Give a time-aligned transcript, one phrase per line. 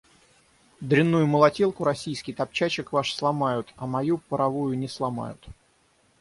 [0.79, 5.45] Дрянную молотилку, российский топчачек ваш, сломают, а мою паровую не сломают.